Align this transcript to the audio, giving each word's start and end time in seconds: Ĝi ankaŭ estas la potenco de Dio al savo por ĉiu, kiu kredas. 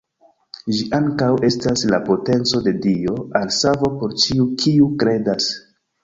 Ĝi 0.75 0.85
ankaŭ 0.99 1.27
estas 1.49 1.83
la 1.93 1.99
potenco 2.07 2.61
de 2.67 2.73
Dio 2.85 3.13
al 3.41 3.51
savo 3.57 3.91
por 3.99 4.15
ĉiu, 4.23 4.47
kiu 4.63 4.89
kredas. 5.05 5.51